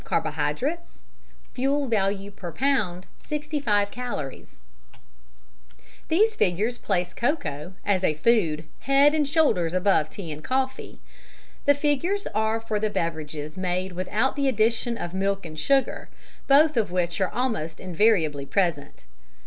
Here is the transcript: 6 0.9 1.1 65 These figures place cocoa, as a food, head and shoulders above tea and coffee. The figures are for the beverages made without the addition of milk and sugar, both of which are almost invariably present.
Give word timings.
6 0.01 0.09
0.9 0.09 0.81
1.1 1.55 3.03
65 3.19 4.49
These 6.07 6.35
figures 6.35 6.77
place 6.79 7.13
cocoa, 7.13 7.73
as 7.85 8.03
a 8.03 8.15
food, 8.15 8.65
head 8.79 9.13
and 9.13 9.27
shoulders 9.27 9.75
above 9.75 10.09
tea 10.09 10.31
and 10.31 10.43
coffee. 10.43 10.99
The 11.65 11.75
figures 11.75 12.25
are 12.33 12.59
for 12.59 12.79
the 12.79 12.89
beverages 12.89 13.55
made 13.55 13.91
without 13.91 14.35
the 14.35 14.47
addition 14.47 14.97
of 14.97 15.13
milk 15.13 15.45
and 15.45 15.59
sugar, 15.59 16.09
both 16.47 16.77
of 16.77 16.89
which 16.89 17.21
are 17.21 17.29
almost 17.29 17.79
invariably 17.79 18.47
present. 18.47 19.03